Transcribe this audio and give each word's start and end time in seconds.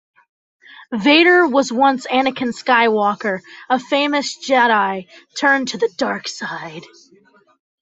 Vader 0.91 1.45
was 1.47 1.71
once 1.71 2.07
Anakin 2.07 2.55
Skywalker, 2.55 3.41
a 3.69 3.77
famous 3.77 4.35
Jedi 4.35 5.07
turned 5.37 5.67
to 5.67 5.77
the 5.77 5.93
Dark 5.95 6.27
Side. 6.27 6.85